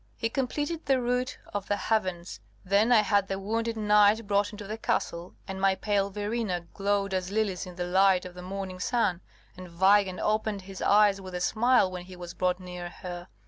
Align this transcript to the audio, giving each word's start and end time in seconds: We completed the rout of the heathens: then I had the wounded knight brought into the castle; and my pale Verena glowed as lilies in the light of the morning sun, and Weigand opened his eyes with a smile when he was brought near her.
We 0.19 0.29
completed 0.29 0.83
the 0.87 0.99
rout 0.99 1.37
of 1.53 1.67
the 1.67 1.77
heathens: 1.77 2.39
then 2.65 2.91
I 2.91 3.01
had 3.01 3.27
the 3.27 3.37
wounded 3.37 3.77
knight 3.77 4.25
brought 4.25 4.51
into 4.51 4.65
the 4.65 4.79
castle; 4.79 5.35
and 5.47 5.61
my 5.61 5.75
pale 5.75 6.09
Verena 6.09 6.61
glowed 6.73 7.13
as 7.13 7.29
lilies 7.29 7.67
in 7.67 7.75
the 7.75 7.85
light 7.85 8.25
of 8.25 8.33
the 8.33 8.41
morning 8.41 8.79
sun, 8.79 9.21
and 9.55 9.77
Weigand 9.79 10.19
opened 10.19 10.63
his 10.63 10.81
eyes 10.81 11.21
with 11.21 11.35
a 11.35 11.39
smile 11.39 11.91
when 11.91 12.05
he 12.05 12.15
was 12.15 12.33
brought 12.33 12.59
near 12.59 12.89
her. 12.89 13.27